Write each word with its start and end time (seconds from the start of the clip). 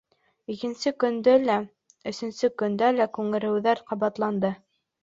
Икенсе 0.53 0.93
көндө 1.03 1.35
лә, 1.43 1.59
өсөнсө 2.13 2.53
көндө 2.63 2.93
лә 2.99 3.11
күнегеүҙәр 3.21 3.89
ҡабатланды. 3.93 4.57